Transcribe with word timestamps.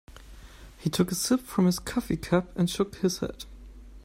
He 0.79 0.89
took 0.89 1.11
a 1.11 1.13
sip 1.13 1.41
from 1.41 1.67
his 1.67 1.77
coffee 1.77 2.17
cup 2.17 2.57
and 2.57 2.67
shook 2.67 2.95
his 2.95 3.19
head. 3.19 3.45